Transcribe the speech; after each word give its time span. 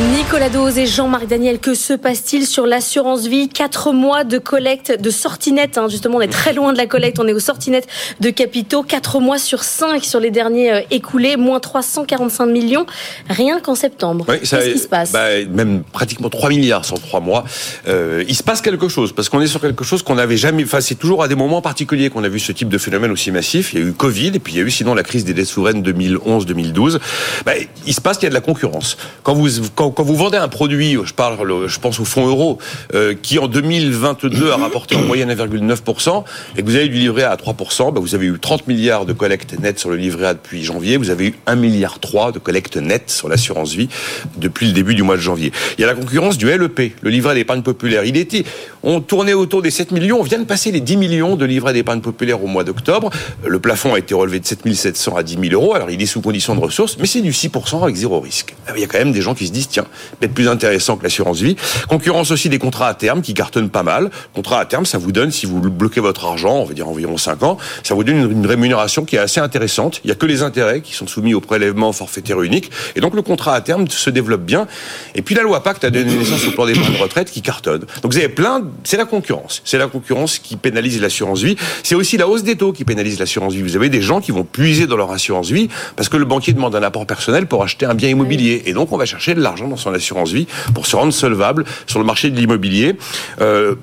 Nicolas 0.00 0.48
Dose 0.48 0.76
et 0.78 0.86
Jean-Marc 0.86 1.28
Daniel, 1.28 1.60
que 1.60 1.74
se 1.74 1.92
passe-t-il 1.92 2.48
sur 2.48 2.66
l'assurance 2.66 3.26
vie? 3.26 3.48
Quatre 3.48 3.92
mois 3.92 4.24
de 4.24 4.38
collecte 4.38 5.00
de 5.00 5.10
sortie 5.10 5.52
nette. 5.52 5.78
Hein. 5.78 5.86
justement, 5.88 6.16
on 6.16 6.20
est 6.20 6.26
très 6.26 6.52
loin 6.52 6.72
de 6.72 6.78
la 6.78 6.86
collecte. 6.86 7.20
On 7.20 7.28
est 7.28 7.32
aux 7.32 7.38
sorties 7.38 7.70
nettes 7.70 7.86
de 8.18 8.30
capitaux. 8.30 8.82
Quatre 8.82 9.20
mois 9.20 9.38
sur 9.38 9.62
cinq 9.62 10.04
sur 10.04 10.18
les 10.18 10.32
derniers 10.32 10.72
euh, 10.72 10.80
écoulés. 10.90 11.36
Moins 11.36 11.60
345 11.60 12.46
millions. 12.46 12.86
Rien 13.30 13.60
qu'en 13.60 13.76
septembre. 13.76 14.26
Qu'est-ce 14.26 14.72
qui 14.72 14.78
se 14.80 14.88
passe? 14.88 15.12
bah, 15.12 15.44
Même 15.48 15.84
pratiquement 15.84 16.28
3 16.28 16.48
milliards 16.48 16.84
sur 16.84 17.00
trois 17.00 17.20
mois. 17.20 17.44
Euh, 17.86 18.24
il 18.26 18.34
se 18.34 18.42
passe 18.42 18.62
quelque 18.62 18.88
chose. 18.88 19.12
Parce 19.12 19.28
qu'on 19.28 19.40
est 19.42 19.46
sur 19.46 19.60
quelque 19.60 19.84
chose 19.84 20.02
qu'on 20.02 20.16
n'avait 20.16 20.36
jamais. 20.36 20.64
Enfin, 20.64 20.80
c'est 20.80 20.96
toujours 20.96 21.22
à 21.22 21.28
des 21.28 21.36
moments 21.36 21.62
particuliers 21.62 22.10
qu'on 22.10 22.24
a 22.24 22.28
vu 22.28 22.40
ce 22.40 22.50
type 22.50 22.68
de 22.68 22.78
phénomène 22.78 23.12
aussi 23.12 23.30
massif. 23.30 23.72
Il 23.74 23.80
y 23.80 23.82
a 23.84 23.86
eu 23.86 23.92
Covid. 23.92 24.32
Et 24.34 24.38
puis 24.40 24.54
il 24.54 24.58
y 24.58 24.60
a 24.60 24.64
eu 24.64 24.72
sinon 24.72 24.94
la 24.94 25.04
crise 25.04 25.24
des 25.24 25.34
dettes 25.34 25.46
souveraines 25.46 25.82
2011-2012. 25.82 26.98
Bah, 27.46 27.52
il 27.86 27.94
se 27.94 28.00
passe 28.00 28.16
qu'il 28.16 28.24
y 28.24 28.28
a 28.28 28.30
de 28.30 28.34
la 28.34 28.40
concurrence. 28.40 28.96
Quand 29.22 29.34
vous, 29.34 29.48
quand, 29.74 29.83
vous 29.90 30.16
vendez 30.16 30.36
un 30.36 30.48
produit, 30.48 30.96
je 31.04 31.12
parle, 31.12 31.68
je 31.68 31.78
pense 31.78 32.00
au 32.00 32.04
fonds 32.04 32.26
euro, 32.26 32.58
euh, 32.94 33.14
qui 33.20 33.38
en 33.38 33.48
2022 33.48 34.50
a 34.50 34.56
rapporté 34.56 34.96
en 34.96 35.02
moyenne 35.06 35.30
1,9%, 35.30 36.24
et 36.56 36.62
que 36.62 36.66
vous 36.66 36.76
avez 36.76 36.88
du 36.88 36.94
livret 36.94 37.22
A 37.22 37.32
à 37.32 37.36
3%, 37.36 37.92
bah 37.92 38.00
vous 38.00 38.14
avez 38.14 38.26
eu 38.26 38.38
30 38.38 38.66
milliards 38.66 39.06
de 39.06 39.12
collecte 39.12 39.58
nette 39.58 39.78
sur 39.78 39.90
le 39.90 39.96
livret 39.96 40.26
A 40.26 40.34
depuis 40.34 40.64
janvier, 40.64 40.96
vous 40.96 41.10
avez 41.10 41.26
eu 41.28 41.34
1,3 41.46 41.56
milliard 41.56 41.98
de 42.32 42.38
collecte 42.38 42.76
nette 42.76 43.10
sur 43.10 43.28
l'assurance 43.28 43.72
vie 43.72 43.88
depuis 44.36 44.66
le 44.66 44.72
début 44.72 44.94
du 44.94 45.02
mois 45.02 45.16
de 45.16 45.22
janvier. 45.22 45.52
Il 45.78 45.80
y 45.80 45.84
a 45.84 45.86
la 45.86 45.94
concurrence 45.94 46.38
du 46.38 46.46
LEP, 46.46 46.94
le 47.00 47.10
livret 47.10 47.34
d'épargne 47.34 47.62
populaire. 47.62 48.04
Il 48.04 48.16
était, 48.16 48.44
on 48.84 49.00
tournait 49.00 49.34
autour 49.34 49.62
des 49.62 49.70
7 49.70 49.90
millions, 49.90 50.20
on 50.20 50.22
vient 50.22 50.38
de 50.38 50.44
passer 50.44 50.70
les 50.70 50.80
10 50.80 50.96
millions 50.96 51.36
de 51.36 51.44
livrets 51.44 51.72
d'épargne 51.72 52.00
populaire 52.00 52.42
au 52.42 52.46
mois 52.46 52.64
d'octobre. 52.64 53.10
Le 53.44 53.58
plafond 53.58 53.94
a 53.94 53.98
été 53.98 54.14
relevé 54.14 54.40
de 54.40 54.46
7 54.46 54.60
700 54.74 55.16
à 55.16 55.22
10 55.22 55.38
000 55.48 55.54
euros, 55.54 55.74
alors 55.74 55.90
il 55.90 56.00
est 56.00 56.06
sous 56.06 56.20
condition 56.20 56.54
de 56.54 56.60
ressources, 56.60 56.98
mais 56.98 57.06
c'est 57.06 57.20
du 57.20 57.32
6% 57.32 57.82
avec 57.82 57.96
zéro 57.96 58.20
risque. 58.20 58.54
Il 58.74 58.80
y 58.80 58.84
a 58.84 58.86
quand 58.86 58.98
même 58.98 59.12
des 59.12 59.22
gens 59.22 59.34
qui 59.34 59.46
se 59.46 59.52
disent, 59.52 59.68
tiens, 59.68 59.86
peut-être 60.20 60.34
plus 60.34 60.48
intéressant 60.48 60.96
que 60.96 61.02
l'assurance 61.02 61.40
vie. 61.40 61.56
Concurrence 61.88 62.30
aussi 62.30 62.48
des 62.48 62.58
contrats 62.58 62.88
à 62.88 62.94
terme 62.94 63.22
qui 63.22 63.34
cartonnent 63.34 63.70
pas 63.70 63.82
mal. 63.82 64.10
Contrat 64.34 64.60
à 64.60 64.64
terme, 64.64 64.86
ça 64.86 64.98
vous 64.98 65.12
donne, 65.12 65.30
si 65.30 65.46
vous 65.46 65.60
bloquez 65.60 66.00
votre 66.00 66.24
argent, 66.24 66.56
on 66.56 66.64
va 66.64 66.74
dire 66.74 66.88
environ 66.88 67.16
5 67.16 67.42
ans, 67.42 67.58
ça 67.82 67.94
vous 67.94 68.04
donne 68.04 68.30
une, 68.30 68.46
rémunération 68.46 69.04
qui 69.04 69.16
est 69.16 69.20
assez 69.20 69.40
intéressante. 69.40 70.00
Il 70.04 70.08
y 70.08 70.12
a 70.12 70.14
que 70.14 70.26
les 70.26 70.42
intérêts 70.42 70.80
qui 70.80 70.92
sont 70.92 71.06
soumis 71.06 71.34
au 71.34 71.40
prélèvement 71.40 71.92
forfaitaire 71.92 72.42
unique. 72.42 72.70
Et 72.96 73.00
donc 73.00 73.14
le 73.14 73.22
contrat 73.22 73.54
à 73.54 73.60
terme 73.60 73.88
se 73.88 74.10
développe 74.10 74.42
bien. 74.42 74.66
Et 75.14 75.22
puis 75.22 75.34
la 75.34 75.42
loi 75.42 75.62
Pacte 75.62 75.84
a 75.84 75.90
donné 75.90 76.14
naissance 76.14 76.46
au 76.46 76.52
plan 76.52 76.66
d'épargne 76.66 76.96
retraite 76.96 77.30
qui 77.30 77.42
cartonne. 77.42 77.84
Donc 78.02 78.12
vous 78.12 78.18
avez 78.18 78.28
plein, 78.28 78.62
c'est 78.82 78.96
la 78.96 79.04
concurrence. 79.04 79.62
C'est 79.64 79.78
la 79.78 79.86
concurrence 79.86 80.38
qui 80.38 80.56
pénalise 80.56 81.00
l'assurance 81.00 81.42
vie. 81.42 81.56
C'est 81.82 81.94
aussi 81.94 82.16
la 82.16 82.28
hausse 82.28 82.42
des 82.42 82.56
taux 82.56 82.72
qui 82.72 82.84
pénalise 82.84 83.18
l'assurance 83.18 83.54
vie. 83.54 83.62
Vous 83.62 83.76
avez 83.76 83.88
des 83.88 84.02
gens 84.02 84.20
qui 84.20 84.32
vont 84.32 84.44
puiser 84.44 84.86
dans 84.86 84.96
leur 84.96 85.10
assurance 85.10 85.50
vie 85.50 85.68
parce 85.96 86.08
que 86.08 86.16
le 86.16 86.24
banquier 86.24 86.52
demande 86.52 86.74
un 86.74 86.82
apport 86.82 87.06
personnel 87.06 87.46
pour 87.46 87.62
acheter 87.62 87.86
un 87.86 87.94
bien 87.94 88.08
immobilier. 88.08 88.62
Et 88.66 88.72
donc 88.72 88.92
on 88.92 88.96
va 88.96 89.06
chercher 89.06 89.34
de 89.34 89.40
l'argent 89.40 89.68
dans 89.68 89.76
son 89.76 89.92
assurance 89.92 90.32
vie 90.32 90.46
pour 90.74 90.86
se 90.86 90.96
rendre 90.96 91.12
solvable 91.12 91.64
sur 91.86 91.98
le 91.98 92.04
marché 92.04 92.30
de 92.30 92.36
l'immobilier. 92.36 92.96
Euh, 93.40 93.74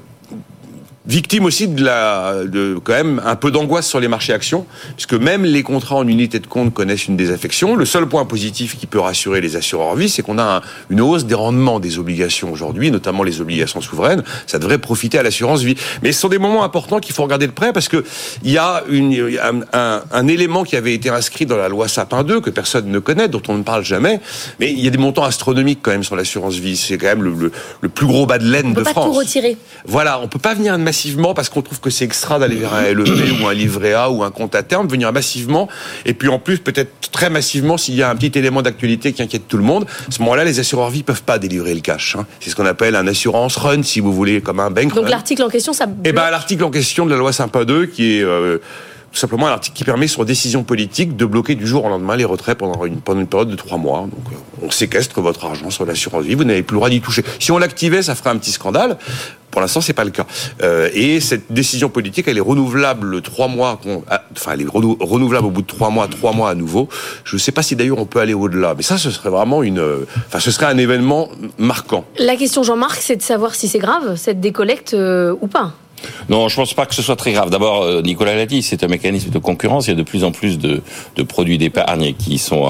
victime 1.05 1.45
aussi 1.45 1.67
de 1.67 1.83
la, 1.83 2.43
de 2.45 2.79
quand 2.83 2.93
même 2.93 3.21
un 3.25 3.35
peu 3.35 3.51
d'angoisse 3.51 3.87
sur 3.87 3.99
les 3.99 4.07
marchés 4.07 4.33
actions, 4.33 4.65
puisque 4.95 5.13
même 5.13 5.43
les 5.43 5.63
contrats 5.63 5.95
en 5.95 6.07
unité 6.07 6.39
de 6.39 6.47
compte 6.47 6.73
connaissent 6.73 7.07
une 7.07 7.17
désaffection. 7.17 7.75
Le 7.75 7.85
seul 7.85 8.07
point 8.07 8.25
positif 8.25 8.77
qui 8.77 8.85
peut 8.85 8.99
rassurer 8.99 9.41
les 9.41 9.55
assureurs 9.55 9.95
vie, 9.95 10.09
c'est 10.09 10.21
qu'on 10.21 10.37
a 10.37 10.61
une 10.89 11.01
hausse 11.01 11.25
des 11.25 11.33
rendements 11.33 11.79
des 11.79 11.97
obligations 11.97 12.51
aujourd'hui, 12.51 12.91
notamment 12.91 13.23
les 13.23 13.41
obligations 13.41 13.81
souveraines. 13.81 14.23
Ça 14.47 14.59
devrait 14.59 14.77
profiter 14.77 15.17
à 15.17 15.23
l'assurance 15.23 15.61
vie. 15.61 15.75
Mais 16.03 16.11
ce 16.11 16.21
sont 16.21 16.29
des 16.29 16.37
moments 16.37 16.63
importants 16.63 16.99
qu'il 16.99 17.15
faut 17.15 17.23
regarder 17.23 17.47
de 17.47 17.51
près, 17.51 17.73
parce 17.73 17.87
que 17.87 18.03
il 18.43 18.51
y 18.51 18.57
a 18.57 18.83
une, 18.89 19.37
un, 19.73 20.01
un, 20.11 20.27
élément 20.27 20.63
qui 20.63 20.75
avait 20.75 20.93
été 20.93 21.09
inscrit 21.09 21.45
dans 21.45 21.57
la 21.57 21.69
loi 21.69 21.87
Sapin 21.87 22.23
2 22.23 22.41
que 22.41 22.49
personne 22.49 22.89
ne 22.89 22.99
connaît, 22.99 23.27
dont 23.27 23.41
on 23.47 23.55
ne 23.55 23.63
parle 23.63 23.83
jamais, 23.83 24.19
mais 24.59 24.71
il 24.71 24.79
y 24.79 24.87
a 24.87 24.91
des 24.91 24.97
montants 24.97 25.23
astronomiques 25.23 25.79
quand 25.81 25.91
même 25.91 26.03
sur 26.03 26.15
l'assurance 26.15 26.55
vie. 26.55 26.77
C'est 26.77 26.97
quand 26.97 27.07
même 27.07 27.23
le, 27.23 27.51
le, 27.81 27.89
plus 27.89 28.05
gros 28.05 28.25
bas 28.25 28.37
de 28.37 28.49
laine 28.49 28.73
de 28.73 28.83
France. 28.83 28.95
On 28.97 29.01
peut 29.01 29.07
pas 29.07 29.13
tout 29.13 29.19
retirer. 29.19 29.57
Voilà, 29.85 30.19
on 30.21 30.27
peut 30.27 30.39
pas 30.39 30.53
venir 30.53 30.77
de 30.77 30.83
massivement 30.91 31.33
parce 31.33 31.47
qu'on 31.47 31.61
trouve 31.61 31.79
que 31.79 31.89
c'est 31.89 32.03
extra 32.03 32.37
d'aller 32.37 32.57
vers 32.57 32.73
un 32.73 32.81
LEP 32.81 33.41
ou 33.41 33.47
un 33.47 33.53
livret 33.53 33.93
A 33.93 34.09
ou 34.09 34.23
un 34.23 34.29
compte 34.29 34.55
à 34.55 34.61
terme, 34.61 34.89
venir 34.89 35.13
massivement, 35.13 35.69
et 36.05 36.13
puis 36.13 36.27
en 36.27 36.37
plus 36.37 36.57
peut-être 36.57 36.91
très 37.13 37.29
massivement 37.29 37.77
s'il 37.77 37.95
y 37.95 38.03
a 38.03 38.09
un 38.09 38.15
petit 38.17 38.37
élément 38.37 38.61
d'actualité 38.61 39.13
qui 39.13 39.21
inquiète 39.21 39.47
tout 39.47 39.55
le 39.55 39.63
monde. 39.63 39.85
À 39.85 40.11
ce 40.11 40.19
moment-là, 40.19 40.43
les 40.43 40.59
assureurs 40.59 40.89
vie 40.89 41.03
peuvent 41.03 41.23
pas 41.23 41.39
délivrer 41.39 41.73
le 41.73 41.79
cash. 41.79 42.17
Hein. 42.19 42.25
C'est 42.41 42.49
ce 42.49 42.57
qu'on 42.57 42.65
appelle 42.65 42.97
un 42.97 43.07
assurance 43.07 43.55
run, 43.55 43.83
si 43.83 44.01
vous 44.01 44.11
voulez, 44.11 44.41
comme 44.41 44.59
un 44.59 44.69
bank. 44.69 44.93
Donc 44.93 45.07
l'article 45.07 45.43
en 45.43 45.49
question, 45.49 45.71
ça. 45.71 45.85
Eh 46.03 46.11
ben 46.11 46.29
l'article 46.29 46.65
en 46.65 46.71
question 46.71 47.05
de 47.05 47.11
la 47.11 47.17
loi 47.17 47.31
Sympa 47.31 47.63
2, 47.63 47.85
qui 47.85 48.17
est 48.17 48.23
euh, 48.23 48.57
tout 49.13 49.17
simplement 49.17 49.47
un 49.47 49.51
article 49.51 49.77
qui 49.77 49.85
permet, 49.85 50.07
sur 50.07 50.25
décision 50.25 50.63
politique, 50.63 51.15
de 51.15 51.25
bloquer 51.25 51.55
du 51.55 51.65
jour 51.65 51.85
au 51.85 51.89
lendemain 51.89 52.17
les 52.17 52.25
retraits 52.25 52.57
pendant 52.57 52.83
une, 52.83 52.99
pendant 52.99 53.21
une 53.21 53.27
période 53.27 53.49
de 53.49 53.55
trois 53.55 53.77
mois. 53.77 54.01
Donc, 54.01 54.33
euh, 54.33 54.65
on 54.65 54.71
séquestre 54.71 55.21
votre 55.21 55.45
argent 55.45 55.69
sur 55.69 55.85
l'assurance 55.85 56.25
vie, 56.25 56.35
vous 56.35 56.43
n'avez 56.43 56.63
plus 56.63 56.75
le 56.75 56.79
droit 56.79 56.89
d'y 56.89 56.99
toucher. 56.99 57.23
Si 57.39 57.53
on 57.53 57.57
l'activait, 57.57 58.01
ça 58.01 58.13
ferait 58.13 58.31
un 58.31 58.37
petit 58.37 58.51
scandale. 58.51 58.97
Pour 59.51 59.61
l'instant, 59.61 59.81
c'est 59.81 59.93
pas 59.93 60.03
le 60.03 60.11
cas. 60.11 60.25
Euh, 60.61 60.89
et 60.93 61.19
cette 61.19 61.51
décision 61.51 61.89
politique, 61.89 62.27
elle 62.27 62.37
est 62.37 62.41
renouvelable 62.41 63.21
trois 63.21 63.47
mois. 63.47 63.79
Enfin, 64.35 64.51
elle 64.53 64.61
est 64.61 64.67
renouvelable 64.67 65.47
au 65.47 65.51
bout 65.51 65.61
de 65.61 65.67
trois 65.67 65.89
mois, 65.89 66.07
trois 66.07 66.33
mois 66.33 66.49
à 66.49 66.55
nouveau. 66.55 66.89
Je 67.23 67.35
ne 67.35 67.39
sais 67.39 67.51
pas 67.51 67.61
si 67.61 67.75
d'ailleurs 67.75 67.99
on 67.99 68.05
peut 68.05 68.19
aller 68.19 68.33
au-delà, 68.33 68.73
mais 68.75 68.83
ça, 68.83 68.97
ce 68.97 69.11
serait 69.11 69.29
vraiment 69.29 69.63
une. 69.63 69.81
Enfin, 70.27 70.39
ce 70.39 70.51
serait 70.51 70.67
un 70.67 70.77
événement 70.77 71.29
marquant. 71.57 72.05
La 72.17 72.35
question, 72.35 72.63
Jean-Marc, 72.63 73.01
c'est 73.01 73.15
de 73.15 73.21
savoir 73.21 73.55
si 73.55 73.67
c'est 73.67 73.79
grave 73.79 74.15
cette 74.15 74.39
décollecte 74.39 74.93
euh, 74.93 75.35
ou 75.41 75.47
pas. 75.47 75.73
Non, 76.29 76.47
je 76.49 76.55
pense 76.55 76.73
pas 76.73 76.85
que 76.85 76.95
ce 76.95 77.01
soit 77.01 77.15
très 77.15 77.31
grave. 77.31 77.49
D'abord, 77.49 77.83
euh, 77.83 78.01
Nicolas 78.01 78.35
l'a 78.35 78.45
dit, 78.45 78.61
c'est 78.61 78.83
un 78.83 78.87
mécanisme 78.87 79.29
de 79.29 79.39
concurrence. 79.39 79.87
Il 79.87 79.91
y 79.91 79.93
a 79.93 79.95
de 79.95 80.03
plus 80.03 80.23
en 80.23 80.31
plus 80.31 80.57
de, 80.57 80.81
de 81.15 81.23
produits 81.23 81.57
d'épargne 81.57 82.13
qui 82.13 82.37
sont 82.37 82.67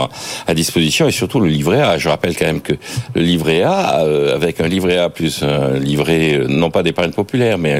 à, 0.47 0.53
disposition 0.53 1.07
et 1.07 1.11
surtout 1.11 1.39
le 1.39 1.47
livret 1.47 1.81
A. 1.81 1.97
Je 1.97 2.09
rappelle 2.09 2.35
quand 2.35 2.45
même 2.45 2.61
que 2.61 2.73
le 3.15 3.21
livret 3.21 3.61
A, 3.61 4.01
euh, 4.01 4.35
avec 4.35 4.59
un 4.59 4.67
livret 4.67 4.97
A 4.97 5.09
plus 5.09 5.43
un 5.43 5.77
livret 5.77 6.33
euh, 6.35 6.47
non 6.47 6.69
pas 6.69 6.83
d'épargne 6.83 7.11
populaire, 7.11 7.57
mais 7.57 7.73
un, 7.73 7.79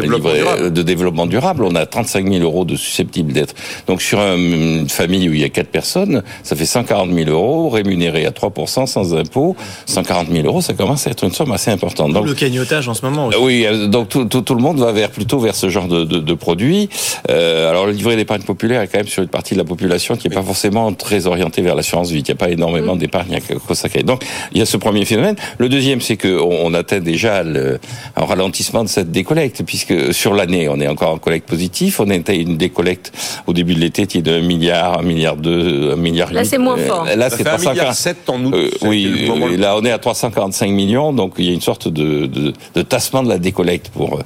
livret 0.00 0.70
de 0.70 0.82
développement 0.82 1.26
durable, 1.26 1.64
on 1.64 1.74
a 1.74 1.86
35 1.86 2.30
000 2.30 2.42
euros 2.42 2.64
de 2.64 2.76
susceptibles 2.76 3.32
d'être. 3.32 3.54
Donc 3.86 4.02
sur 4.02 4.18
une 4.20 4.88
famille 4.88 5.28
où 5.28 5.32
il 5.32 5.40
y 5.40 5.44
a 5.44 5.48
quatre 5.48 5.70
personnes, 5.70 6.22
ça 6.42 6.54
fait 6.56 6.66
140 6.66 7.12
000 7.12 7.30
euros 7.30 7.70
rémunérés 7.70 8.26
à 8.26 8.30
3% 8.30 8.86
sans 8.86 9.14
impôt. 9.14 9.56
140 9.86 10.28
000 10.30 10.46
euros, 10.46 10.60
ça 10.60 10.74
commence 10.74 11.06
à 11.06 11.10
être 11.10 11.24
une 11.24 11.32
somme 11.32 11.52
assez 11.52 11.70
importante. 11.70 12.12
Donc 12.12 12.26
le 12.26 12.34
cagnotage 12.34 12.88
en 12.88 12.94
ce 12.94 13.04
moment. 13.04 13.28
Aussi. 13.28 13.38
Oui, 13.38 13.66
donc 13.88 14.08
tout, 14.08 14.24
tout, 14.26 14.42
tout 14.42 14.54
le 14.54 14.62
monde 14.62 14.81
va 14.82 14.92
vers 14.92 15.10
plutôt 15.10 15.38
vers 15.38 15.54
ce 15.54 15.68
genre 15.68 15.88
de, 15.88 16.04
de, 16.04 16.18
de 16.18 16.34
produits. 16.34 16.88
Euh, 17.30 17.70
alors 17.70 17.86
le 17.86 17.92
livret 17.92 18.16
d'épargne 18.16 18.42
populaire 18.42 18.82
est 18.82 18.88
quand 18.88 18.98
même 18.98 19.06
sur 19.06 19.22
une 19.22 19.28
partie 19.28 19.54
de 19.54 19.58
la 19.58 19.64
population 19.64 20.16
qui 20.16 20.28
n'est 20.28 20.34
pas 20.34 20.42
forcément 20.42 20.92
très 20.92 21.26
orientée 21.26 21.62
vers 21.62 21.74
l'assurance 21.74 22.10
vie. 22.10 22.20
Il 22.20 22.24
n'y 22.24 22.30
a 22.32 22.36
pas 22.36 22.50
énormément 22.50 22.94
mm. 22.94 22.98
d'épargne 22.98 23.34
à 23.34 24.02
Donc 24.02 24.24
il 24.52 24.58
y 24.58 24.62
a 24.62 24.66
ce 24.66 24.76
premier 24.76 25.04
phénomène. 25.04 25.36
Le 25.58 25.68
deuxième, 25.68 26.00
c'est 26.00 26.16
que 26.16 26.40
on 26.40 26.74
atteint 26.74 27.00
déjà 27.00 27.42
le, 27.42 27.78
un 28.16 28.24
ralentissement 28.24 28.82
de 28.84 28.88
cette 28.88 29.10
décollecte, 29.10 29.62
puisque 29.64 30.12
sur 30.12 30.34
l'année, 30.34 30.68
on 30.68 30.80
est 30.80 30.88
encore 30.88 31.10
en 31.10 31.18
collecte 31.18 31.48
positif. 31.48 32.00
On 32.00 32.10
était 32.10 32.36
une 32.36 32.56
décollecte 32.56 33.12
au 33.46 33.52
début 33.52 33.74
de 33.74 33.80
l'été 33.80 34.06
qui 34.06 34.18
est 34.18 34.22
de 34.22 34.32
1 34.32 34.40
milliard, 34.40 34.98
1 35.00 35.02
milliard 35.02 35.36
2, 35.36 35.92
1 35.92 35.96
milliard 35.96 36.32
Là, 36.32 36.44
c'est 36.44 36.58
moins 36.58 36.76
fort. 36.76 37.04
Là, 37.04 37.30
c'est 37.30 37.44
347 37.44 38.28
en 38.28 38.44
août. 38.44 38.54
Euh, 38.54 38.70
oui, 38.82 39.30
là, 39.56 39.76
on 39.76 39.84
est 39.84 39.90
à 39.90 39.98
345 39.98 40.70
millions, 40.70 41.12
donc 41.12 41.34
il 41.38 41.46
y 41.46 41.50
a 41.50 41.52
une 41.52 41.60
sorte 41.60 41.88
de, 41.88 42.26
de, 42.26 42.52
de 42.74 42.82
tassement 42.82 43.22
de 43.22 43.28
la 43.28 43.38
décollecte 43.38 43.88
pour 43.90 44.18
euh, 44.18 44.22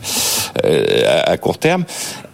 à 0.65 1.37
court 1.37 1.59
terme. 1.59 1.85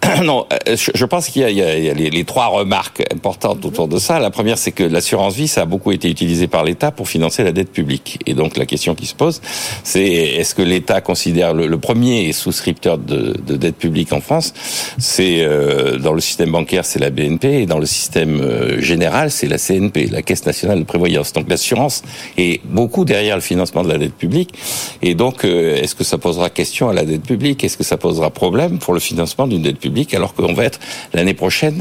non, 0.23 0.45
euh, 0.51 0.75
je 0.75 1.05
pense 1.05 1.29
qu'il 1.29 1.41
y 1.41 1.61
a, 1.61 1.93
les, 1.93 2.23
trois 2.25 2.47
remarques 2.47 3.03
importantes 3.11 3.65
autour 3.65 3.87
de 3.87 3.99
ça. 3.99 4.19
La 4.19 4.31
première, 4.31 4.57
c'est 4.57 4.71
que 4.71 4.83
l'assurance 4.83 5.35
vie, 5.35 5.47
ça 5.47 5.61
a 5.61 5.65
beaucoup 5.65 5.91
été 5.91 6.09
utilisé 6.09 6.47
par 6.47 6.63
l'État 6.63 6.91
pour 6.91 7.07
financer 7.07 7.43
la 7.43 7.51
dette 7.51 7.71
publique. 7.71 8.19
Et 8.25 8.33
donc 8.33 8.57
la 8.57 8.65
question 8.65 8.95
qui 8.95 9.05
se 9.05 9.15
pose, 9.15 9.41
c'est 9.83 10.03
est-ce 10.03 10.55
que 10.55 10.61
l'État 10.61 11.01
considère 11.01 11.53
le, 11.53 11.77
premier 11.77 12.31
souscripteur 12.31 12.97
de, 12.97 13.35
de, 13.45 13.55
dette 13.57 13.75
publique 13.75 14.13
en 14.13 14.21
France, 14.21 14.53
c'est 14.97 15.43
euh, 15.43 15.97
dans 15.97 16.13
le 16.13 16.21
système 16.21 16.51
bancaire, 16.51 16.85
c'est 16.85 16.99
la 16.99 17.09
BNP, 17.09 17.61
et 17.61 17.65
dans 17.65 17.79
le 17.79 17.85
système 17.85 18.39
euh, 18.39 18.81
général, 18.81 19.31
c'est 19.31 19.47
la 19.47 19.57
CNP, 19.57 20.07
la 20.11 20.21
Caisse 20.21 20.45
nationale 20.45 20.79
de 20.79 20.85
prévoyance. 20.85 21.33
Donc 21.33 21.49
l'assurance 21.49 22.03
est 22.37 22.61
beaucoup 22.65 23.05
derrière 23.05 23.35
le 23.35 23.41
financement 23.41 23.83
de 23.83 23.89
la 23.89 23.97
dette 23.97 24.15
publique. 24.15 24.53
Et 25.01 25.13
donc, 25.13 25.43
est-ce 25.43 25.95
que 25.95 26.03
ça 26.03 26.17
posera 26.17 26.49
question 26.49 26.89
à 26.89 26.93
la 26.93 27.03
dette 27.03 27.23
publique? 27.23 27.63
Est-ce 27.63 27.77
que 27.77 27.83
ça 27.83 27.97
posera 28.03 28.29
problème 28.31 28.79
pour 28.79 28.93
le 28.93 28.99
financement 28.99 29.47
d'une 29.47 29.61
dette 29.61 29.79
publique 29.79 30.13
alors 30.13 30.33
qu'on 30.33 30.53
va 30.53 30.65
être 30.65 30.79
l'année 31.13 31.33
prochaine 31.33 31.77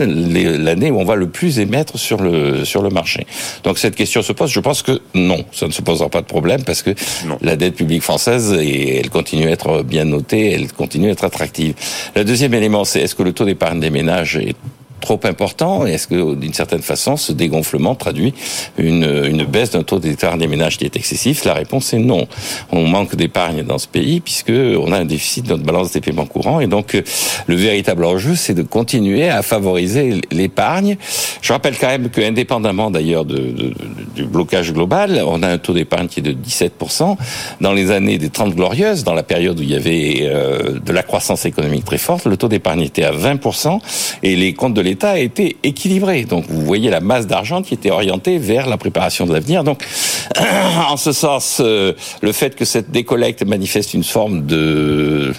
l'année 0.68 0.90
où 0.92 1.00
on 1.00 1.04
va 1.04 1.16
le 1.16 1.28
plus 1.28 1.58
émettre 1.58 1.98
sur 1.98 2.18
le 2.22 2.64
sur 2.64 2.80
le 2.80 2.90
marché. 2.90 3.26
Donc 3.64 3.76
cette 3.78 3.96
question 3.96 4.22
se 4.22 4.32
pose. 4.32 4.50
Je 4.50 4.60
pense 4.60 4.82
que 4.82 5.00
non, 5.14 5.44
ça 5.50 5.66
ne 5.66 5.72
se 5.72 5.82
posera 5.82 6.08
pas 6.08 6.20
de 6.20 6.30
problème 6.36 6.62
parce 6.62 6.82
que 6.82 6.94
la 7.40 7.56
dette 7.56 7.74
publique 7.74 8.02
française 8.02 8.56
et 8.60 8.98
elle 9.00 9.10
continue 9.10 9.48
à 9.48 9.50
être 9.50 9.82
bien 9.82 10.04
notée, 10.04 10.52
elle 10.52 10.72
continue 10.72 11.08
à 11.08 11.12
être 11.12 11.24
attractive. 11.24 11.74
Le 12.14 12.24
deuxième 12.24 12.54
élément, 12.54 12.84
c'est 12.84 13.00
est-ce 13.00 13.16
que 13.16 13.24
le 13.24 13.32
taux 13.32 13.44
d'épargne 13.44 13.80
des 13.80 13.90
ménages 13.90 14.36
est 14.36 14.54
trop 15.02 15.20
important 15.24 15.84
Est-ce 15.84 16.06
que, 16.06 16.34
d'une 16.34 16.54
certaine 16.54 16.80
façon, 16.80 17.18
ce 17.18 17.32
dégonflement 17.32 17.94
traduit 17.94 18.32
une, 18.78 19.04
une 19.04 19.44
baisse 19.44 19.70
d'un 19.72 19.82
taux 19.82 19.98
d'épargne 19.98 20.40
des 20.40 20.46
ménages 20.46 20.78
qui 20.78 20.86
est 20.86 20.96
excessif? 20.96 21.44
La 21.44 21.52
réponse 21.52 21.92
est 21.92 21.98
non. 21.98 22.26
On 22.70 22.86
manque 22.86 23.14
d'épargne 23.16 23.62
dans 23.62 23.78
ce 23.78 23.88
pays 23.88 24.20
puisque 24.20 24.50
on 24.52 24.92
a 24.92 24.98
un 24.98 25.04
déficit 25.04 25.44
de 25.44 25.50
notre 25.50 25.64
balance 25.64 25.92
des 25.92 26.00
paiements 26.00 26.26
courants 26.26 26.60
et 26.60 26.66
donc 26.66 26.96
le 27.46 27.54
véritable 27.54 28.04
enjeu, 28.04 28.34
c'est 28.34 28.54
de 28.54 28.62
continuer 28.62 29.28
à 29.28 29.42
favoriser 29.42 30.20
l'épargne. 30.30 30.96
Je 31.42 31.52
rappelle 31.52 31.76
quand 31.78 31.88
même 31.88 32.08
que, 32.08 32.20
indépendamment 32.20 32.90
d'ailleurs 32.90 33.24
de, 33.24 33.74
du 34.14 34.24
blocage 34.24 34.72
global, 34.72 35.22
on 35.26 35.42
a 35.42 35.48
un 35.48 35.58
taux 35.58 35.72
d'épargne 35.72 36.08
qui 36.08 36.20
est 36.20 36.22
de 36.22 36.32
17%. 36.32 37.16
Dans 37.60 37.72
les 37.72 37.90
années 37.90 38.18
des 38.18 38.30
30 38.30 38.54
glorieuses, 38.54 39.04
dans 39.04 39.14
la 39.14 39.22
période 39.22 39.58
où 39.58 39.62
il 39.62 39.70
y 39.70 39.74
avait 39.74 40.20
euh, 40.22 40.78
de 40.78 40.92
la 40.92 41.02
croissance 41.02 41.44
économique 41.44 41.84
très 41.84 41.98
forte, 41.98 42.26
le 42.26 42.36
taux 42.36 42.48
d'épargne 42.48 42.82
était 42.82 43.04
à 43.04 43.12
20% 43.12 43.78
et 44.22 44.36
les 44.36 44.54
comptes 44.54 44.74
de 44.74 44.80
l'État 44.80 45.18
étaient 45.18 45.56
équilibrés. 45.62 46.24
Donc 46.24 46.44
vous 46.48 46.62
voyez 46.62 46.90
la 46.90 47.00
masse 47.00 47.26
d'argent 47.26 47.62
qui 47.62 47.74
était 47.74 47.90
orientée 47.90 48.38
vers 48.38 48.68
la 48.68 48.76
préparation 48.76 49.26
de 49.26 49.32
l'avenir. 49.32 49.64
Donc 49.64 49.82
en 50.88 50.96
ce 50.96 51.12
sens, 51.12 51.60
euh, 51.60 51.92
le 52.20 52.32
fait 52.32 52.54
que 52.54 52.64
cette 52.64 52.90
décollecte 52.90 53.44
manifeste 53.44 53.94
une 53.94 54.04
forme 54.04 54.46
de 54.46 55.32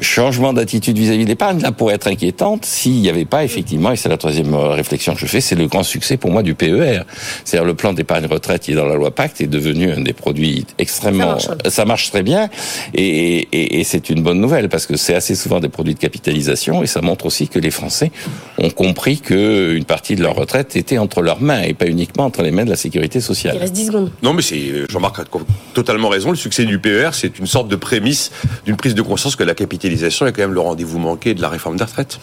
changement 0.00 0.52
d'attitude 0.52 0.98
vis-à-vis 0.98 1.24
de 1.24 1.28
l'épargne, 1.28 1.60
là, 1.60 1.72
pourrait 1.72 1.94
être 1.94 2.08
inquiétante 2.08 2.64
s'il 2.64 3.00
n'y 3.00 3.08
avait 3.08 3.24
pas, 3.24 3.44
effectivement, 3.44 3.92
et 3.92 3.96
c'est 3.96 4.08
la 4.08 4.16
troisième 4.16 4.54
réflexion 4.54 5.14
que 5.14 5.20
je 5.20 5.26
fais, 5.26 5.40
c'est 5.40 5.54
le 5.54 5.66
grand 5.66 5.82
succès 5.82 6.16
pour 6.16 6.30
moi 6.30 6.42
du 6.42 6.54
PER. 6.54 7.02
C'est-à-dire 7.44 7.66
le 7.66 7.74
plan 7.74 7.92
d'épargne 8.04 8.26
retraite 8.26 8.62
qui 8.62 8.72
est 8.72 8.74
dans 8.74 8.84
la 8.84 8.96
loi 8.96 9.10
Pacte 9.10 9.40
est 9.40 9.46
devenu 9.46 9.90
un 9.90 10.00
des 10.00 10.12
produits 10.12 10.66
extrêmement... 10.78 11.38
Ça 11.68 11.84
marche, 11.84 12.10
très 12.10 12.22
bien, 12.22 12.50
et, 12.92 13.48
et, 13.50 13.80
et 13.80 13.84
c'est 13.84 14.10
une 14.10 14.22
bonne 14.22 14.40
nouvelle, 14.40 14.68
parce 14.68 14.86
que 14.86 14.96
c'est 14.96 15.14
assez 15.14 15.34
souvent 15.34 15.58
des 15.58 15.70
produits 15.70 15.94
de 15.94 15.98
capitalisation, 15.98 16.82
et 16.82 16.86
ça 16.86 17.00
montre 17.00 17.24
aussi 17.26 17.48
que 17.48 17.58
les 17.58 17.70
Français 17.70 18.10
ont 18.58 18.70
compris 18.70 19.20
qu'une 19.20 19.84
partie 19.84 20.16
de 20.16 20.22
leur 20.22 20.34
retraite 20.34 20.76
était 20.76 20.98
entre 20.98 21.22
leurs 21.22 21.40
mains, 21.40 21.62
et 21.62 21.72
pas 21.72 21.86
uniquement 21.86 22.24
entre 22.26 22.42
les 22.42 22.50
mains 22.50 22.64
de 22.64 22.70
la 22.70 22.76
sécurité 22.76 23.20
sociale. 23.20 23.54
Il 23.56 23.60
reste 23.60 23.72
10 23.72 23.86
secondes. 23.86 24.10
Non, 24.22 24.34
mais 24.34 24.42
c'est 24.42 24.88
Jean-Marc 24.90 25.18
a 25.20 25.24
totalement 25.72 26.08
raison. 26.08 26.30
Le 26.30 26.36
succès 26.36 26.64
du 26.64 26.78
PER, 26.78 27.10
c'est 27.12 27.38
une 27.38 27.46
sorte 27.46 27.68
de 27.68 27.76
prémisse 27.76 28.30
d'une 28.66 28.76
prise 28.76 28.94
de 28.94 29.02
conscience 29.02 29.36
que 29.36 29.44
la 29.44 29.54
capitalisation 29.54 30.26
est 30.26 30.32
quand 30.32 30.42
même 30.42 30.52
le 30.52 30.60
rendez-vous 30.60 30.98
manqué 30.98 31.34
de 31.34 31.40
la 31.40 31.48
réforme 31.48 31.76
des 31.76 31.84
retraites. 31.84 32.18